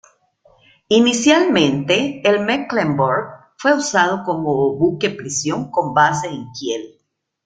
[0.89, 6.99] Inicialmente, el "Mecklenburg" fue usado como buque prisión con base en Kiel.